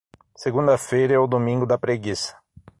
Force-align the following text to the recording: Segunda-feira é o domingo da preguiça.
Segunda-feira 0.35 1.13
é 1.13 1.19
o 1.19 1.27
domingo 1.27 1.63
da 1.63 1.77
preguiça. 1.77 2.35